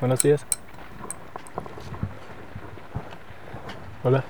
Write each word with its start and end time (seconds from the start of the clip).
Buenos 0.00 0.22
días. 0.22 0.46
Hola. 4.02 4.24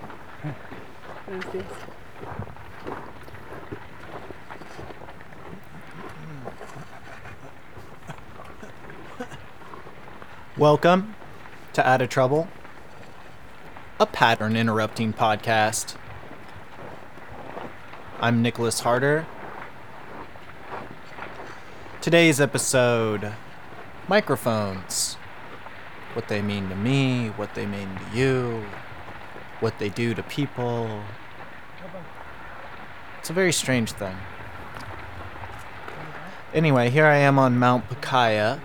Welcome 10.56 11.14
to 11.72 11.88
Out 11.88 12.02
of 12.02 12.08
Trouble, 12.08 12.48
a 14.00 14.06
pattern 14.06 14.56
interrupting 14.56 15.12
podcast. 15.12 15.94
I'm 18.20 18.42
Nicholas 18.42 18.80
Harder. 18.80 19.24
Today's 22.00 22.40
episode 22.40 23.34
microphones. 24.08 25.16
What 26.14 26.28
they 26.28 26.42
mean 26.42 26.68
to 26.68 26.74
me, 26.74 27.28
what 27.36 27.54
they 27.54 27.66
mean 27.66 27.88
to 27.96 28.16
you, 28.18 28.64
what 29.60 29.78
they 29.78 29.88
do 29.88 30.14
to 30.14 30.22
people. 30.24 31.02
It's 33.18 33.30
a 33.30 33.32
very 33.32 33.52
strange 33.52 33.92
thing. 33.92 34.16
Anyway, 36.52 36.90
here 36.90 37.06
I 37.06 37.16
am 37.16 37.38
on 37.38 37.58
Mount 37.58 37.88
Pacaya. 37.88 38.60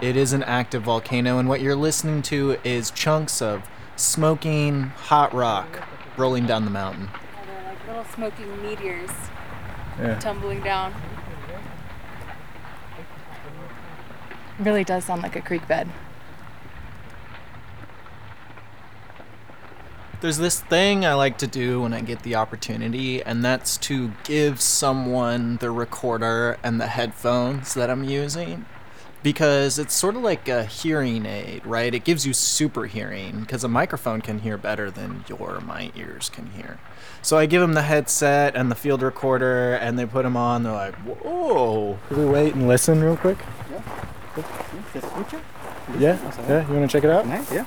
It 0.00 0.16
is 0.16 0.32
an 0.32 0.42
active 0.42 0.82
volcano, 0.82 1.38
and 1.38 1.48
what 1.48 1.60
you're 1.60 1.76
listening 1.76 2.22
to 2.22 2.56
is 2.64 2.90
chunks 2.90 3.42
of 3.42 3.62
smoking 3.96 4.84
hot 4.84 5.34
rock 5.34 5.86
rolling 6.16 6.46
down 6.46 6.64
the 6.64 6.70
mountain. 6.70 7.10
They're 7.46 7.64
like 7.64 7.86
little 7.86 8.04
smoking 8.14 8.62
meteors 8.62 9.10
Yeah. 10.00 10.18
tumbling 10.18 10.62
down. 10.62 10.94
Really 14.58 14.84
does 14.84 15.04
sound 15.04 15.22
like 15.22 15.36
a 15.36 15.40
creek 15.40 15.66
bed. 15.66 15.88
There's 20.20 20.38
this 20.38 20.60
thing 20.60 21.04
I 21.04 21.12
like 21.14 21.36
to 21.38 21.46
do 21.46 21.82
when 21.82 21.92
I 21.92 22.00
get 22.00 22.22
the 22.22 22.36
opportunity, 22.36 23.22
and 23.22 23.44
that's 23.44 23.76
to 23.78 24.12
give 24.24 24.60
someone 24.60 25.58
the 25.58 25.70
recorder 25.70 26.56
and 26.62 26.80
the 26.80 26.86
headphones 26.86 27.74
that 27.74 27.90
I'm 27.90 28.04
using. 28.04 28.64
Because 29.22 29.78
it's 29.78 29.92
sort 29.92 30.16
of 30.16 30.22
like 30.22 30.48
a 30.48 30.64
hearing 30.64 31.26
aid, 31.26 31.66
right? 31.66 31.94
It 31.94 32.04
gives 32.04 32.26
you 32.26 32.32
super 32.32 32.86
hearing, 32.86 33.40
because 33.40 33.64
a 33.64 33.68
microphone 33.68 34.20
can 34.20 34.38
hear 34.38 34.56
better 34.56 34.90
than 34.90 35.24
your 35.28 35.60
my 35.60 35.90
ears 35.94 36.30
can 36.30 36.46
hear. 36.52 36.78
So 37.20 37.36
I 37.36 37.46
give 37.46 37.60
them 37.60 37.72
the 37.72 37.82
headset 37.82 38.54
and 38.54 38.70
the 38.70 38.74
field 38.74 39.02
recorder, 39.02 39.74
and 39.74 39.98
they 39.98 40.06
put 40.06 40.22
them 40.22 40.36
on. 40.36 40.62
They're 40.62 40.72
like, 40.72 40.94
whoa. 40.96 41.98
Can 42.08 42.18
we 42.18 42.24
wait 42.24 42.54
and 42.54 42.68
listen 42.68 43.02
real 43.02 43.16
quick? 43.16 43.38
Yeah. 43.70 44.03
Yeah. 44.36 46.18
Yeah. 46.48 46.68
You 46.68 46.74
want 46.74 46.90
to 46.90 46.92
check 46.96 47.04
it 47.04 47.10
out? 47.10 47.26
Nice, 47.26 47.52
yeah. 47.52 47.64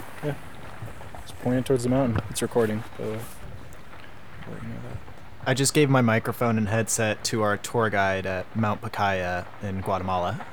Just 1.22 1.40
point 1.40 1.60
it 1.60 1.66
towards 1.66 1.84
the 1.84 1.90
mountain. 1.90 2.20
It's 2.30 2.42
recording. 2.42 2.84
By 2.98 3.04
the 3.06 3.12
way. 3.12 3.20
Let 4.52 4.64
you 4.64 4.68
know 4.70 4.76
that. 4.90 4.98
I 5.50 5.54
just 5.54 5.74
gave 5.74 5.90
my 5.90 6.02
microphone 6.02 6.58
and 6.58 6.68
headset 6.68 7.24
to 7.26 7.42
our 7.42 7.58
tour 7.58 7.90
guide 7.90 8.26
at 8.26 8.54
Mount 8.56 8.82
Pacaya 8.82 9.46
in 9.62 9.82
Guatemala. 9.82 10.46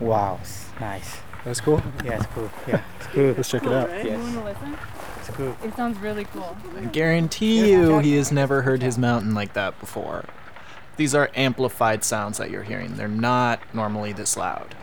Wow, 0.00 0.40
nice. 0.80 1.18
That's 1.44 1.60
cool. 1.60 1.82
Yeah, 2.04 2.16
it's 2.16 2.26
cool. 2.26 2.50
Yeah, 2.66 2.82
it's 2.98 3.06
cool. 3.08 3.32
Let's 3.32 3.48
check 3.50 3.62
it 3.64 3.72
out. 3.72 3.88
Right? 3.88 4.04
You 4.04 4.10
Yes. 4.12 4.20
want 4.20 4.34
to 4.34 4.44
listen? 4.44 4.78
It's 5.18 5.28
cool. 5.30 5.56
It 5.64 5.76
sounds 5.76 5.98
really 5.98 6.24
cool. 6.24 6.56
I 6.76 6.84
guarantee 6.86 7.70
you 7.70 7.98
he 8.00 8.16
has 8.16 8.30
never 8.32 8.62
heard 8.62 8.82
his 8.82 8.98
mountain 8.98 9.34
like 9.34 9.52
that 9.54 9.78
before. 9.80 10.24
These 10.96 11.14
are 11.14 11.30
amplified 11.34 12.04
sounds 12.04 12.38
that 12.38 12.50
you're 12.50 12.62
hearing. 12.64 12.96
They're 12.96 13.08
not 13.08 13.60
normally 13.74 14.12
this 14.12 14.36
loud. 14.36 14.74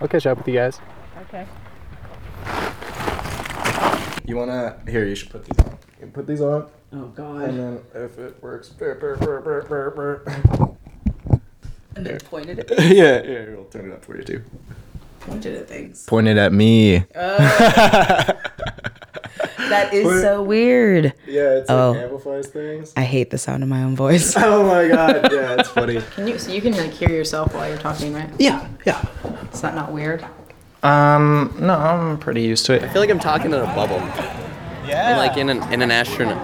I'll 0.00 0.08
catch 0.08 0.26
up 0.26 0.38
with 0.38 0.48
you 0.48 0.54
guys. 0.54 0.78
Okay. 1.28 1.46
You 4.26 4.36
wanna? 4.36 4.80
Here, 4.88 5.04
you 5.06 5.14
should 5.14 5.30
put 5.30 5.44
these 5.44 5.58
on. 5.66 5.78
You 6.00 6.06
put 6.06 6.26
these 6.26 6.40
on, 6.40 6.68
Oh 6.92 7.06
God. 7.08 7.42
and 7.48 7.58
then 7.58 7.80
if 7.94 8.18
it 8.18 8.42
works, 8.42 8.68
brr, 8.70 8.94
brr, 8.94 9.16
brr, 9.16 9.40
brr, 9.40 9.62
brr, 9.62 9.90
brr. 9.90 10.22
And 11.96 12.06
then 12.06 12.18
pointed 12.20 12.58
at 12.60 12.70
yeah, 12.94 13.22
yeah, 13.22 13.44
we'll 13.50 13.64
turn 13.64 13.90
it 13.90 13.92
up 13.92 14.04
for 14.04 14.16
you 14.16 14.22
too. 14.22 14.42
pointed 15.20 15.56
at 15.56 15.68
things. 15.68 16.06
Pointed 16.06 16.38
at 16.38 16.52
me. 16.52 17.04
Oh. 17.14 18.30
That 19.70 19.94
is 19.94 20.04
What? 20.04 20.20
so 20.20 20.42
weird. 20.42 21.14
Yeah, 21.26 21.58
it's 21.58 21.70
Oh. 21.70 21.92
like 21.92 22.02
amplifies 22.02 22.46
things. 22.48 22.92
I 22.96 23.02
hate 23.02 23.30
the 23.30 23.38
sound 23.38 23.62
of 23.62 23.68
my 23.68 23.82
own 23.82 23.96
voice. 23.96 24.34
Oh 24.36 24.64
my 24.66 24.88
god, 24.88 25.32
yeah, 25.32 25.54
it's 25.58 25.68
funny. 25.70 26.00
Can 26.14 26.26
you 26.28 26.38
so 26.38 26.52
you 26.52 26.60
can 26.60 26.72
like 26.76 26.90
hear 26.92 27.10
yourself 27.10 27.54
while 27.54 27.68
you're 27.68 27.78
talking, 27.78 28.12
right? 28.12 28.28
Yeah, 28.38 28.66
yeah. 28.84 29.02
Is 29.52 29.60
that 29.62 29.74
not 29.74 29.92
weird? 29.92 30.24
Um, 30.82 31.54
no, 31.60 31.74
I'm 31.74 32.18
pretty 32.18 32.42
used 32.42 32.64
to 32.66 32.74
it. 32.74 32.82
I 32.82 32.88
feel 32.88 33.02
like 33.02 33.10
I'm 33.10 33.18
talking 33.20 33.52
in 33.52 33.60
a 33.60 33.64
bubble. 33.74 33.98
Yeah. 34.86 35.10
I'm 35.12 35.16
like 35.18 35.36
in 35.36 35.50
an 35.50 35.62
in 35.72 35.82
an 35.82 35.90
astronaut. 35.90 36.40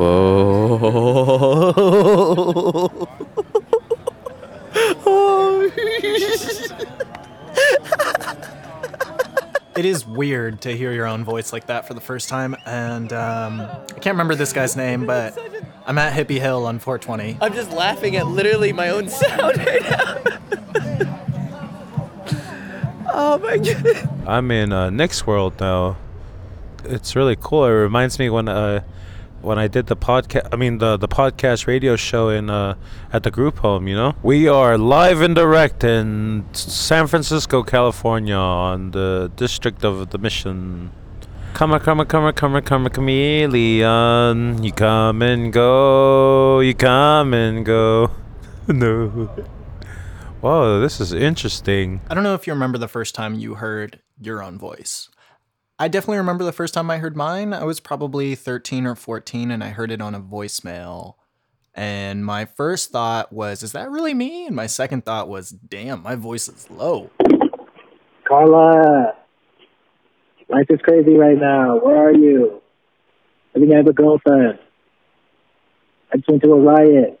It 9.80 9.86
is 9.86 10.06
weird 10.06 10.60
to 10.60 10.76
hear 10.76 10.92
your 10.92 11.06
own 11.06 11.24
voice 11.24 11.54
like 11.54 11.68
that 11.68 11.88
for 11.88 11.94
the 11.94 12.02
first 12.02 12.28
time, 12.28 12.54
and 12.66 13.10
um, 13.14 13.62
I 13.62 13.94
can't 13.94 14.12
remember 14.12 14.34
this 14.34 14.52
guy's 14.52 14.76
name, 14.76 15.06
but 15.06 15.38
I'm 15.86 15.96
at 15.96 16.12
Hippie 16.12 16.38
Hill 16.38 16.66
on 16.66 16.78
420. 16.78 17.38
I'm 17.40 17.54
just 17.54 17.72
laughing 17.72 18.14
at 18.16 18.26
literally 18.26 18.74
my 18.74 18.90
own 18.90 19.08
sound 19.08 19.56
right 19.56 19.80
now. 19.80 20.18
oh 23.10 23.38
my 23.38 23.56
god. 23.56 24.10
I'm 24.26 24.50
in 24.50 24.70
uh, 24.70 24.90
Nick's 24.90 25.26
world 25.26 25.54
now. 25.58 25.96
It's 26.84 27.16
really 27.16 27.38
cool. 27.40 27.64
It 27.64 27.70
reminds 27.70 28.18
me 28.18 28.28
when 28.28 28.50
uh, 28.50 28.82
when 29.42 29.58
I 29.58 29.68
did 29.68 29.86
the 29.86 29.96
podcast. 29.96 30.48
I 30.52 30.56
mean 30.56 30.78
the 30.78 30.96
the 30.96 31.08
podcast 31.08 31.66
radio 31.66 31.96
show 31.96 32.28
in 32.28 32.50
uh, 32.50 32.74
at 33.12 33.22
the 33.22 33.30
group 33.30 33.58
home. 33.58 33.88
You 33.88 33.96
know, 33.96 34.14
we 34.22 34.48
are 34.48 34.76
live 34.78 35.20
and 35.20 35.34
direct 35.34 35.84
in 35.84 36.46
San 36.52 37.06
Francisco, 37.06 37.62
California, 37.62 38.36
on 38.36 38.90
the 38.92 39.30
district 39.36 39.84
of 39.84 40.10
the 40.10 40.18
Mission. 40.18 40.90
Come 41.54 41.72
on, 41.72 41.80
come 41.80 42.00
on, 42.00 42.06
come 42.06 42.24
on, 42.24 42.32
come 42.32 42.54
on, 42.54 42.62
come 42.62 42.84
on, 42.84 42.90
chameleon. 42.90 44.62
You 44.62 44.72
come 44.72 45.22
and 45.22 45.52
go. 45.52 46.60
You 46.60 46.74
come 46.74 47.34
and 47.34 47.66
go. 47.66 48.10
no. 48.68 49.08
Whoa, 50.40 50.80
this 50.80 51.00
is 51.00 51.12
interesting. 51.12 52.00
I 52.08 52.14
don't 52.14 52.24
know 52.24 52.34
if 52.34 52.46
you 52.46 52.52
remember 52.54 52.78
the 52.78 52.88
first 52.88 53.14
time 53.14 53.34
you 53.34 53.56
heard 53.56 54.00
your 54.20 54.42
own 54.42 54.58
voice. 54.58 55.10
I 55.80 55.88
definitely 55.88 56.18
remember 56.18 56.44
the 56.44 56.52
first 56.52 56.74
time 56.74 56.90
I 56.90 56.98
heard 56.98 57.16
mine. 57.16 57.54
I 57.54 57.64
was 57.64 57.80
probably 57.80 58.34
13 58.34 58.84
or 58.84 58.94
14 58.94 59.50
and 59.50 59.64
I 59.64 59.70
heard 59.70 59.90
it 59.90 60.02
on 60.02 60.14
a 60.14 60.20
voicemail. 60.20 61.14
And 61.74 62.22
my 62.22 62.44
first 62.44 62.90
thought 62.90 63.32
was, 63.32 63.62
is 63.62 63.72
that 63.72 63.90
really 63.90 64.12
me? 64.12 64.46
And 64.46 64.54
my 64.54 64.66
second 64.66 65.06
thought 65.06 65.26
was, 65.26 65.48
damn, 65.48 66.02
my 66.02 66.16
voice 66.16 66.48
is 66.48 66.70
low. 66.70 67.08
Carla, 68.28 69.14
life 70.50 70.66
is 70.68 70.80
crazy 70.82 71.14
right 71.14 71.38
now. 71.38 71.78
Where 71.78 71.96
are 71.96 72.14
you? 72.14 72.60
I 73.56 73.60
think 73.60 73.72
I 73.72 73.76
have 73.78 73.86
a 73.86 73.94
girlfriend. 73.94 74.58
I 76.12 76.18
just 76.18 76.28
went 76.28 76.42
to 76.42 76.52
a 76.52 76.60
riot. 76.60 77.18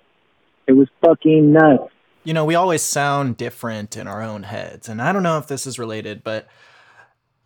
It 0.66 0.72
was 0.72 0.88
fucking 1.02 1.50
nuts. 1.50 1.90
You 2.24 2.34
know, 2.34 2.44
we 2.44 2.56
always 2.56 2.82
sound 2.82 3.38
different 3.38 3.96
in 3.96 4.06
our 4.06 4.20
own 4.20 4.42
heads. 4.42 4.86
And 4.86 5.00
I 5.00 5.12
don't 5.12 5.22
know 5.22 5.38
if 5.38 5.46
this 5.46 5.66
is 5.66 5.78
related, 5.78 6.22
but 6.22 6.46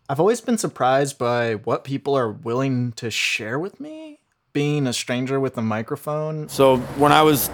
I've 0.07 0.19
always 0.19 0.39
been 0.39 0.57
surprised 0.57 1.17
by 1.17 1.55
what 1.55 1.83
people 1.83 2.15
are 2.15 2.31
willing 2.31 2.91
to 2.93 3.09
share 3.09 3.57
with 3.57 3.79
me. 3.79 4.19
Being 4.53 4.87
a 4.87 4.93
stranger 4.93 5.39
with 5.39 5.57
a 5.57 5.61
microphone, 5.61 6.47
So 6.47 6.77
when 6.77 7.11
I 7.11 7.23
was 7.23 7.49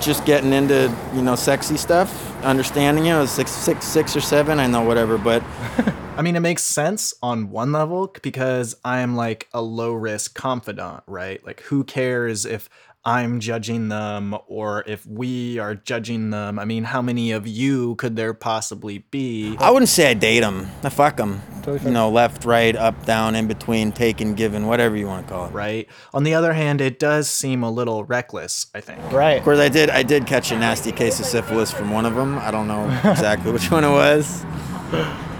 just 0.00 0.24
getting 0.24 0.52
into 0.52 0.94
you 1.14 1.22
know 1.22 1.34
sexy 1.34 1.76
stuff, 1.76 2.36
understanding 2.44 3.06
it, 3.06 3.12
I 3.12 3.20
was 3.20 3.30
six, 3.30 3.50
six, 3.50 3.86
six 3.86 4.14
or 4.14 4.20
seven. 4.20 4.60
I 4.60 4.66
know 4.66 4.82
whatever, 4.82 5.18
but 5.18 5.42
I 6.16 6.22
mean, 6.22 6.36
it 6.36 6.40
makes 6.40 6.62
sense 6.62 7.14
on 7.22 7.50
one 7.50 7.72
level 7.72 8.14
because 8.22 8.76
I 8.84 9.00
am 9.00 9.16
like 9.16 9.48
a 9.52 9.62
low 9.62 9.94
risk 9.94 10.34
confidant, 10.34 11.02
right? 11.06 11.44
Like, 11.44 11.60
who 11.62 11.82
cares 11.84 12.44
if 12.44 12.68
I'm 13.04 13.40
judging 13.40 13.88
them 13.88 14.36
or 14.46 14.84
if 14.86 15.04
we 15.04 15.58
are 15.58 15.74
judging 15.74 16.30
them? 16.30 16.60
I 16.60 16.64
mean, 16.64 16.84
how 16.84 17.02
many 17.02 17.32
of 17.32 17.48
you 17.48 17.96
could 17.96 18.14
there 18.14 18.32
possibly 18.32 18.98
be? 18.98 19.56
I 19.58 19.72
wouldn't 19.72 19.88
say 19.88 20.12
I 20.12 20.14
date 20.14 20.40
them. 20.40 20.68
I 20.84 20.88
fuck 20.88 21.16
them. 21.16 21.42
Totally 21.64 21.86
You 21.86 21.90
know, 21.90 22.10
left, 22.10 22.44
right, 22.44 22.76
up, 22.76 23.04
down, 23.04 23.34
in 23.34 23.48
between, 23.48 23.90
taken, 23.90 24.34
given, 24.34 24.66
whatever 24.66 24.96
you 24.96 25.08
want 25.08 25.26
to 25.26 25.32
call 25.32 25.46
it. 25.46 25.52
Right. 25.52 25.88
On 26.14 26.22
the 26.22 26.34
other 26.34 26.52
hand, 26.52 26.80
it 26.80 27.00
does 27.00 27.28
seem 27.28 27.64
a 27.64 27.70
little 27.72 28.04
reckless, 28.04 28.66
I 28.72 28.80
think. 28.80 29.00
Right. 29.10 29.38
Of 29.38 29.42
course, 29.42 29.58
I 29.58 29.68
did. 29.68 29.90
I 29.90 30.04
did 30.04 30.28
catch 30.28 30.52
a 30.52 30.58
nasty 30.58 30.92
case 30.92 31.18
of 31.18 31.26
syphilis 31.26 31.72
from 31.72 31.90
one 31.90 32.06
of 32.06 32.14
them. 32.14 32.38
I 32.38 32.52
don't 32.52 32.68
know 32.68 32.86
exactly 33.04 33.50
which 33.50 33.68
one 33.68 33.82
it 33.82 33.90
was. 33.90 34.44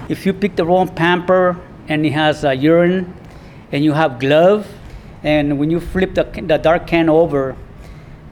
If 0.08 0.26
you 0.26 0.32
pick 0.32 0.56
the 0.56 0.66
wrong 0.66 0.88
pamper 0.88 1.60
and 1.86 2.04
it 2.04 2.10
has 2.10 2.44
uh, 2.44 2.50
urine, 2.50 3.14
and 3.70 3.84
you 3.84 3.92
have 3.92 4.18
glove, 4.18 4.66
and 5.22 5.58
when 5.58 5.70
you 5.70 5.80
flip 5.80 6.14
the, 6.14 6.24
the 6.24 6.58
dark 6.58 6.86
can 6.86 7.08
over, 7.08 7.56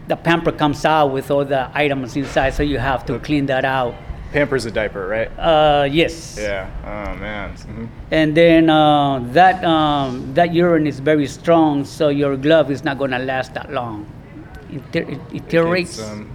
the 0.09 0.17
pamper 0.17 0.53
comes 0.53 0.85
out 0.85 1.09
with 1.13 1.31
all 1.31 1.45
the 1.45 1.71
items 1.75 2.17
inside, 2.17 2.51
so 2.55 2.63
you 2.63 2.79
have 2.79 3.05
to 3.07 3.19
clean 3.21 3.47
that 3.47 3.65
out. 3.65 3.95
Pamper's 4.33 4.65
a 4.65 4.71
diaper, 4.71 5.07
right? 5.09 5.29
Uh, 5.39 5.89
yes. 5.91 6.37
Yeah. 6.41 6.69
Oh 6.85 7.19
man. 7.19 7.55
Mhm. 7.57 7.89
And 8.13 8.37
then 8.37 8.71
uh, 8.71 9.19
that 9.33 9.65
um, 9.65 10.33
that 10.35 10.55
urine 10.55 10.87
is 10.87 11.01
very 11.01 11.27
strong, 11.27 11.85
so 11.85 12.09
your 12.11 12.37
glove 12.37 12.71
is 12.71 12.85
not 12.85 12.97
gonna 12.99 13.19
last 13.19 13.55
that 13.55 13.73
long. 13.73 14.07
It, 14.71 14.83
it, 14.97 15.09
it 15.09 15.29
deteriorates. 15.33 15.99
It's, 15.99 16.09
um, 16.09 16.31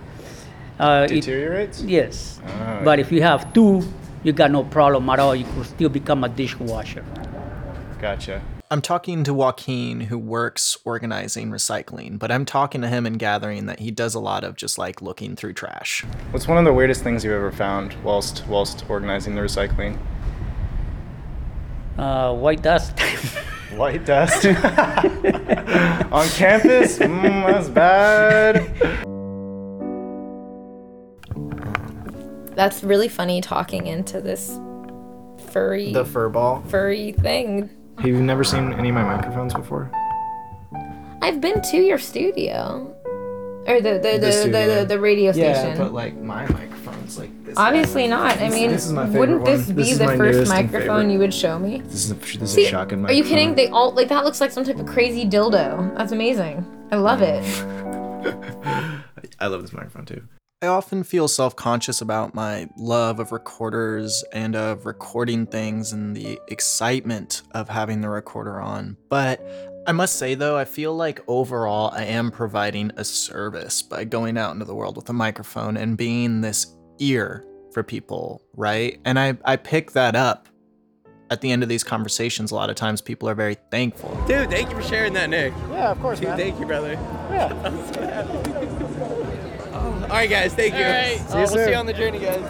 uh, 0.78 1.08
it- 1.10 1.13
deteriorates. 1.22 1.81
yes. 1.84 2.42
Ah. 2.46 2.81
But 2.84 3.00
if 3.00 3.12
you 3.13 3.22
have 3.22 3.54
two, 3.54 3.81
you 4.24 4.34
got 4.34 4.51
no 4.51 4.63
problem 4.63 5.10
at 5.10 5.19
all. 5.19 5.34
You 5.36 5.46
could 5.46 5.66
still 5.66 5.90
become 5.90 6.24
a 6.25 6.30
dishwasher. 6.30 7.04
Gotcha. 8.01 8.42
I'm 8.71 8.81
talking 8.81 9.23
to 9.25 9.33
Joaquin, 9.33 10.01
who 10.01 10.17
works 10.17 10.75
organizing 10.85 11.51
recycling, 11.51 12.17
but 12.17 12.31
I'm 12.31 12.45
talking 12.45 12.81
to 12.81 12.88
him 12.88 13.06
and 13.06 13.19
gathering 13.19 13.67
that 13.67 13.79
he 13.79 13.91
does 13.91 14.15
a 14.15 14.19
lot 14.19 14.44
of 14.44 14.56
just 14.56 14.79
like 14.79 15.03
looking 15.03 15.35
through 15.35 15.53
trash. 15.53 16.03
What's 16.31 16.47
one 16.47 16.57
of 16.57 16.65
the 16.65 16.73
weirdest 16.73 17.03
things 17.03 17.23
you've 17.23 17.33
ever 17.33 17.51
found 17.51 17.94
whilst 18.03 18.44
whilst 18.47 18.89
organizing 18.89 19.35
the 19.35 19.41
recycling? 19.41 20.00
Uh, 21.97 22.33
white 22.33 22.62
dust. 22.62 22.97
White 23.75 24.06
dust 24.06 24.45
on 24.45 26.27
campus. 26.29 26.97
Mm, 27.00 27.45
that's 27.45 27.67
bad. 27.67 28.56
That's 32.56 32.83
really 32.85 33.09
funny 33.09 33.41
talking 33.41 33.88
into 33.88 34.21
this 34.21 34.57
furry 35.51 35.91
The 35.91 36.06
fur 36.06 36.29
ball. 36.29 36.62
furry 36.69 37.12
thing. 37.12 37.69
Have 37.97 38.06
you 38.07 38.21
never 38.21 38.44
seen 38.44 38.74
any 38.74 38.89
of 38.89 38.95
my 38.95 39.03
microphones 39.03 39.53
before? 39.53 39.89
I've 41.21 41.42
been 41.42 41.62
to 41.71 41.77
your 41.77 41.97
studio. 41.97 42.92
Or 43.68 43.81
the 43.81 43.94
the, 43.94 44.19
the, 44.19 44.50
the, 44.51 44.75
the, 44.80 44.86
the 44.89 45.00
radio 45.00 45.31
Yeah, 45.33 45.53
station. 45.56 45.77
but 45.80 45.92
like 45.92 46.15
my 46.18 46.45
microphone's 46.47 47.18
like 47.18 47.31
this. 47.45 47.57
Obviously 47.57 48.07
not. 48.07 48.38
I 48.39 48.50
mean, 48.50 48.69
this 48.69 48.86
is 48.86 48.92
my 48.94 49.06
favorite 49.07 49.19
wouldn't 49.19 49.45
this 49.45 49.65
one. 49.68 49.75
be 49.75 49.83
This 49.83 49.97
the 49.97 50.18
first 50.18 50.50
microphone 50.50 51.09
you 51.09 51.18
would 51.19 51.33
show 51.33 51.57
me? 51.57 51.81
This 51.81 52.06
is 52.06 52.12
a, 52.12 52.15
this 52.15 52.36
is 52.36 52.57
a 52.57 52.65
shotgun 52.65 53.06
Are 53.07 53.12
you 53.13 53.24
kidding? 53.24 53.56
They 53.56 53.69
all 53.69 53.92
like 53.92 54.09
that 54.09 54.24
looks 54.24 54.39
like 54.39 54.51
some 54.51 54.63
type 54.65 54.77
of 54.77 54.86
crazy 54.86 55.25
dildo. 55.25 55.98
That's 55.98 56.12
amazing. 56.12 56.63
I 56.91 56.98
love 56.98 57.21
it. 57.24 57.44
I 59.39 59.48
love 59.48 59.63
this 59.63 59.74
microphone 59.74 60.06
too. 60.06 60.21
I 60.65 60.69
often 60.69 61.03
feel 61.03 61.27
self 61.27 61.56
conscious 61.56 62.01
about 62.01 62.33
my 62.33 62.67
love 62.75 63.19
of 63.19 63.31
recorders 63.31 64.23
and 64.33 64.56
of 64.56 64.88
recording 64.88 65.45
things 65.45 65.94
and 65.94 66.17
the 66.17 66.39
excitement 66.47 67.44
of 67.51 67.69
having 67.69 68.01
the 68.01 68.09
recorder 68.09 68.59
on. 68.59 68.97
But 69.07 69.45
I 69.85 69.91
must 69.91 70.15
say, 70.15 70.33
though, 70.33 70.57
I 70.57 70.65
feel 70.65 70.95
like 70.95 71.21
overall 71.27 71.91
I 71.94 72.06
am 72.06 72.31
providing 72.31 72.91
a 72.97 73.03
service 73.06 73.83
by 73.83 74.06
going 74.06 74.39
out 74.39 74.53
into 74.53 74.65
the 74.65 74.73
world 74.73 74.95
with 74.95 75.07
a 75.07 75.13
microphone 75.13 75.77
and 75.77 75.95
being 75.95 76.41
this 76.41 76.75
ear 76.97 77.45
for 77.71 77.83
people, 77.83 78.41
right? 78.56 79.00
And 79.06 79.19
I, 79.19 79.38
I 79.45 79.57
pick 79.57 79.91
that 79.91 80.15
up 80.15 80.50
at 81.29 81.41
the 81.41 81.51
end 81.51 81.62
of 81.62 81.69
these 81.69 81.83
conversations. 81.83 82.50
A 82.50 82.56
lot 82.56 82.71
of 82.71 82.75
times 82.75 83.01
people 83.01 83.29
are 83.29 83.35
very 83.35 83.57
thankful. 83.69 84.09
Dude, 84.27 84.50
thank 84.50 84.71
you 84.71 84.75
for 84.75 84.81
sharing 84.81 85.13
that, 85.13 85.29
Nick. 85.29 85.53
Yeah, 85.69 85.91
of 85.91 86.00
course, 86.00 86.19
Dude, 86.19 86.29
man. 86.29 86.38
thank 86.39 86.59
you, 86.59 86.65
brother. 86.65 86.94
Yeah. 87.29 88.81
All 90.06 90.12
right, 90.12 90.30
guys, 90.30 90.54
thank 90.54 90.75
you. 90.75 90.84
All 90.84 90.92
right. 90.92 91.18
See 91.18 91.34
you 91.34 91.38
we'll 91.38 91.48
see 91.48 91.72
you 91.72 91.75
on 91.75 91.88
the 91.88 91.94
journey, 91.94 92.19
guys. 92.19 92.44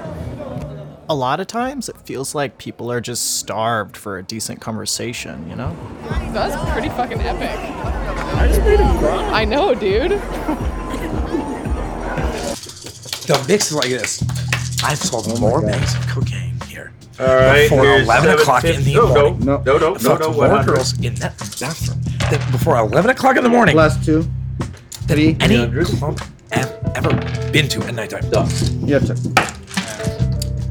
A 1.07 1.15
lot 1.15 1.39
of 1.39 1.47
times 1.47 1.87
it 1.87 1.95
feels 2.01 2.35
like 2.35 2.57
people 2.57 2.91
are 2.91 2.99
just 2.99 3.37
starved 3.37 3.95
for 3.95 4.17
a 4.17 4.23
decent 4.23 4.59
conversation, 4.59 5.49
you 5.49 5.55
know? 5.55 5.73
That's 6.33 6.71
pretty 6.73 6.89
fucking 6.89 7.21
epic. 7.21 7.57
I 8.35 8.47
just 8.49 8.59
made 8.61 8.79
him 8.79 8.97
cry. 8.97 9.41
I 9.41 9.45
know, 9.45 9.73
dude. 9.73 10.11
The 13.21 13.45
mix 13.47 13.67
is 13.67 13.73
like 13.73 13.89
this. 13.89 14.21
I've 14.83 14.97
sold 14.97 15.39
more 15.39 15.61
bags 15.61 15.95
of 15.95 16.07
cocaine 16.07 16.59
here. 16.67 16.91
All 17.19 17.25
right, 17.25 17.69
Before 17.69 17.83
here's 17.83 18.03
11 18.03 18.29
o'clock 18.31 18.65
in 18.65 18.83
the 18.83 18.95
no, 18.95 19.07
morning. 19.07 19.45
No, 19.45 19.57
no, 19.61 19.77
no, 19.77 19.77
no, 19.77 19.95
I 19.95 19.97
fucked 19.97 20.21
no, 20.21 20.31
more 20.33 20.49
100. 20.49 20.65
girls 20.65 20.99
in 21.01 21.15
that 21.15 21.37
bathroom 21.59 22.01
than 22.29 22.51
before 22.51 22.77
11 22.77 23.11
o'clock 23.11 23.37
in 23.37 23.43
the 23.43 23.49
morning. 23.49 23.77
Last 23.77 24.03
two. 24.03 24.27
Three. 25.07 25.37
Any 25.39 25.67
club 25.85 26.19
I've 26.51 26.71
ever 26.95 27.09
been 27.51 27.67
to 27.69 27.83
at 27.83 27.93
nighttime. 27.95 28.23
You 28.85 28.95
have 28.95 29.05
to. 29.07 29.55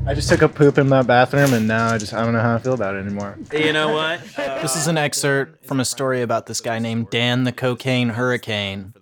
I 0.06 0.12
just 0.12 0.28
took 0.28 0.42
a 0.42 0.48
poop 0.48 0.76
in 0.76 0.88
that 0.90 1.06
bathroom, 1.06 1.54
and 1.54 1.66
now 1.66 1.92
I 1.92 1.98
just 1.98 2.12
I 2.12 2.22
don't 2.22 2.34
know 2.34 2.40
how 2.40 2.54
I 2.54 2.58
feel 2.58 2.74
about 2.74 2.94
it 2.94 2.98
anymore. 2.98 3.38
You 3.52 3.72
know 3.72 3.92
what? 3.94 4.20
this 4.36 4.76
is 4.76 4.86
an 4.86 4.98
excerpt 4.98 5.64
from 5.66 5.80
a 5.80 5.84
story 5.84 6.20
about 6.20 6.46
this 6.46 6.60
guy 6.60 6.78
named 6.78 7.08
Dan 7.10 7.44
the 7.44 7.52
Cocaine 7.52 8.10
Hurricane. 8.10 8.92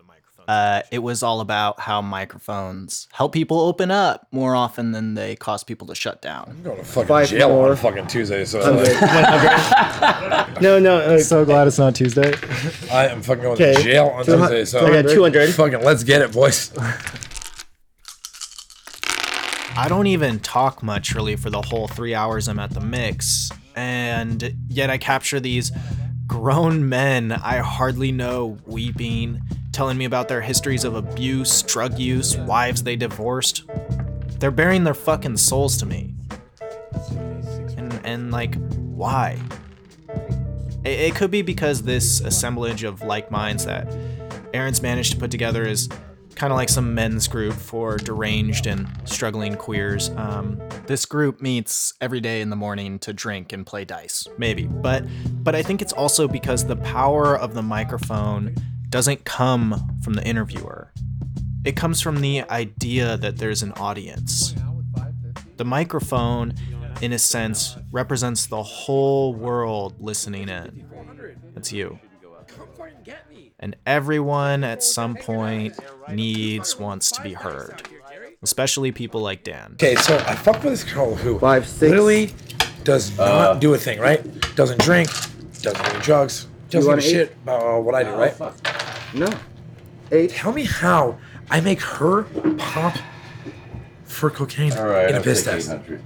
Uh, 0.48 0.82
it 0.90 0.98
was 1.00 1.22
all 1.22 1.40
about 1.40 1.80
how 1.80 2.02
microphones 2.02 3.08
help 3.12 3.32
people 3.32 3.60
open 3.60 3.90
up 3.90 4.26
more 4.32 4.54
often 4.54 4.92
than 4.92 5.14
they 5.14 5.36
cause 5.36 5.64
people 5.64 5.86
to 5.86 5.94
shut 5.94 6.20
down. 6.20 6.46
I'm 6.50 6.62
going 6.62 6.78
to 6.78 6.84
fucking 6.84 7.08
Five 7.08 7.28
jail 7.28 7.48
more. 7.48 7.70
on 7.70 7.76
fucking 7.76 8.06
Tuesday, 8.08 8.44
so 8.44 8.60
No, 10.60 10.78
no. 10.78 10.98
Uh, 10.98 11.18
So 11.18 11.44
glad 11.44 11.66
it's 11.68 11.78
not 11.78 11.94
Tuesday. 11.94 12.34
I 12.92 13.08
am 13.08 13.22
fucking 13.22 13.42
going 13.42 13.54
Okay. 13.54 13.74
to 13.74 13.82
jail 13.82 14.08
on 14.08 14.24
Two 14.24 14.36
hun- 14.36 14.50
Tuesday. 14.50 14.78
So 14.78 14.86
I 14.86 15.02
got 15.02 15.10
200. 15.10 15.54
Fucking 15.54 15.82
let's 15.82 16.04
get 16.04 16.22
it, 16.22 16.32
boys. 16.32 16.72
I 19.74 19.88
don't 19.88 20.06
even 20.06 20.38
talk 20.40 20.82
much 20.82 21.14
really 21.14 21.36
for 21.36 21.48
the 21.48 21.62
whole 21.62 21.88
three 21.88 22.14
hours 22.14 22.46
I'm 22.46 22.58
at 22.58 22.70
the 22.74 22.80
mix, 22.80 23.48
and 23.74 24.54
yet 24.68 24.90
I 24.90 24.98
capture 24.98 25.40
these 25.40 25.72
grown 26.26 26.88
men 26.88 27.32
I 27.32 27.58
hardly 27.58 28.12
know 28.12 28.58
weeping, 28.66 29.40
telling 29.72 29.96
me 29.96 30.04
about 30.04 30.28
their 30.28 30.42
histories 30.42 30.84
of 30.84 30.94
abuse, 30.94 31.62
drug 31.62 31.98
use, 31.98 32.36
wives 32.36 32.82
they 32.82 32.96
divorced. 32.96 33.64
They're 34.38 34.50
bearing 34.50 34.84
their 34.84 34.94
fucking 34.94 35.38
souls 35.38 35.76
to 35.78 35.86
me. 35.86 36.14
And, 37.76 38.00
and 38.04 38.30
like, 38.30 38.56
why? 38.76 39.38
It, 40.84 41.00
it 41.00 41.14
could 41.14 41.30
be 41.30 41.42
because 41.42 41.82
this 41.82 42.20
assemblage 42.20 42.84
of 42.84 43.02
like 43.02 43.30
minds 43.30 43.64
that 43.64 43.92
Aaron's 44.52 44.82
managed 44.82 45.12
to 45.12 45.18
put 45.18 45.30
together 45.30 45.66
is 45.66 45.88
kind 46.34 46.52
of 46.52 46.56
like 46.56 46.68
some 46.68 46.94
men's 46.94 47.28
group 47.28 47.54
for 47.54 47.96
deranged 47.96 48.66
and 48.66 48.88
struggling 49.04 49.54
queers. 49.54 50.10
Um, 50.10 50.60
this 50.86 51.04
group 51.06 51.40
meets 51.40 51.94
every 52.00 52.20
day 52.20 52.40
in 52.40 52.50
the 52.50 52.56
morning 52.56 52.98
to 53.00 53.12
drink 53.12 53.52
and 53.52 53.64
play 53.64 53.84
dice, 53.84 54.26
maybe. 54.38 54.64
But 54.64 55.04
but 55.44 55.54
I 55.54 55.62
think 55.62 55.82
it's 55.82 55.92
also 55.92 56.26
because 56.26 56.66
the 56.66 56.76
power 56.76 57.36
of 57.36 57.54
the 57.54 57.62
microphone 57.62 58.54
doesn't 58.92 59.24
come 59.24 59.88
from 60.04 60.12
the 60.12 60.22
interviewer. 60.22 60.92
It 61.64 61.76
comes 61.76 62.02
from 62.02 62.20
the 62.20 62.42
idea 62.50 63.16
that 63.16 63.38
there's 63.38 63.62
an 63.62 63.72
audience. 63.72 64.54
The 65.56 65.64
microphone, 65.64 66.52
in 67.00 67.14
a 67.14 67.18
sense, 67.18 67.78
represents 67.90 68.46
the 68.46 68.62
whole 68.62 69.32
world 69.34 69.94
listening 69.98 70.50
in. 70.50 70.84
That's 71.54 71.72
you. 71.72 71.98
And 73.58 73.76
everyone 73.86 74.62
at 74.62 74.82
some 74.82 75.16
point 75.16 75.74
needs, 76.10 76.78
wants 76.78 77.10
to 77.12 77.22
be 77.22 77.32
heard. 77.32 77.88
Especially 78.42 78.92
people 78.92 79.22
like 79.22 79.42
Dan. 79.42 79.72
Okay, 79.74 79.94
so 79.94 80.16
I 80.26 80.34
fucked 80.34 80.64
with 80.64 80.72
this 80.74 80.84
girl 80.84 81.14
who 81.14 81.38
Five, 81.38 81.66
six. 81.66 81.88
literally 81.88 82.34
does 82.84 83.16
not 83.16 83.58
do 83.58 83.72
a 83.72 83.78
thing, 83.78 84.00
right? 84.00 84.20
Doesn't 84.54 84.80
drink, 84.80 85.08
doesn't 85.62 85.92
do 85.94 86.00
drugs, 86.00 86.46
doesn't 86.68 86.88
want 86.88 87.00
give 87.00 87.10
a 87.10 87.14
shit 87.14 87.36
about 87.44 87.84
what 87.84 87.94
I 87.94 88.02
do, 88.02 88.10
right? 88.10 88.81
No. 89.14 89.28
Eight. 90.10 90.30
Tell 90.30 90.52
me 90.52 90.64
how 90.64 91.18
I 91.50 91.60
make 91.60 91.80
her 91.80 92.24
pop 92.58 92.96
for 94.04 94.30
cocaine 94.30 94.72
All 94.74 94.86
right, 94.86 95.08
in 95.08 95.14
a 95.14 95.18
I'll 95.18 95.24
piss 95.24 95.44
take 95.44 95.54
test. 95.54 95.70
800. 95.70 96.02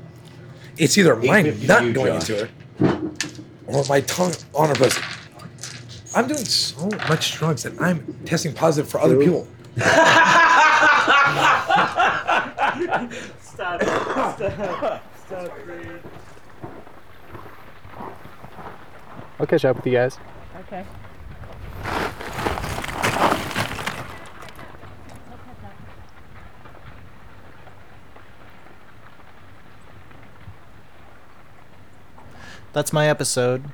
It's 0.78 0.96
either 0.98 1.16
my 1.16 1.38
850 1.38 1.66
nut 1.66 1.84
you, 1.84 1.92
going 1.92 2.20
Josh. 2.20 2.30
into 2.30 2.46
her 2.46 3.10
or 3.66 3.84
my 3.88 4.00
tongue 4.02 4.32
on 4.54 4.68
her 4.68 4.74
pussy. 4.74 5.02
I'm 6.14 6.28
doing 6.28 6.44
so 6.44 6.88
much 7.08 7.34
drugs 7.34 7.62
that 7.64 7.80
I'm 7.80 8.04
testing 8.24 8.52
positive 8.54 8.90
for 8.90 9.00
other 9.00 9.14
Two. 9.14 9.20
people. 9.20 9.48
Stop. 13.40 13.82
Stop. 13.82 15.02
Stop. 15.26 15.52
I'll 19.38 19.46
catch 19.46 19.64
up 19.64 19.76
with 19.76 19.86
you 19.86 19.92
guys. 19.92 20.18
Okay. 20.60 20.84
That's 32.76 32.92
my 32.92 33.08
episode 33.08 33.70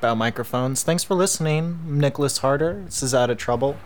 about 0.00 0.16
microphones. 0.16 0.82
Thanks 0.82 1.04
for 1.04 1.14
listening. 1.14 1.78
I'm 1.86 2.00
Nicholas 2.00 2.38
Harder. 2.38 2.82
This 2.84 3.00
is 3.00 3.14
Out 3.14 3.30
of 3.30 3.38
Trouble. 3.38 3.76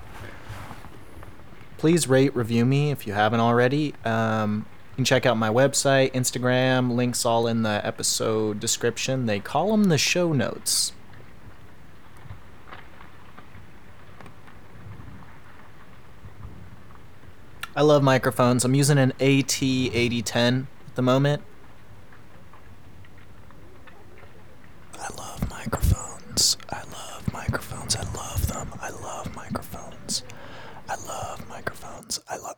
Please 1.76 2.08
rate, 2.08 2.34
review 2.34 2.64
me 2.64 2.90
if 2.90 3.06
you 3.06 3.12
haven't 3.12 3.40
already. 3.40 3.94
Um, 4.06 4.64
you 4.92 4.94
can 4.96 5.04
check 5.04 5.26
out 5.26 5.36
my 5.36 5.50
website, 5.50 6.14
Instagram, 6.14 6.92
links 6.94 7.26
all 7.26 7.46
in 7.46 7.60
the 7.60 7.86
episode 7.86 8.58
description. 8.58 9.26
They 9.26 9.38
call 9.38 9.70
them 9.70 9.84
the 9.90 9.98
show 9.98 10.32
notes. 10.32 10.92
I 17.76 17.82
love 17.82 18.02
microphones. 18.02 18.64
I'm 18.64 18.74
using 18.74 18.96
an 18.96 19.12
AT8010 19.20 20.68
at 20.86 20.94
the 20.94 21.02
moment. 21.02 21.42
love 25.34 25.50
microphones. 25.50 26.56
I 26.70 26.82
love 26.92 27.32
microphones. 27.32 27.96
I 27.96 28.02
love 28.14 28.46
them. 28.46 28.68
I 28.80 28.90
love 28.90 29.34
microphones. 29.34 30.22
I 30.88 30.94
love 31.06 31.48
microphones. 31.48 32.20
I 32.28 32.36
love 32.36 32.53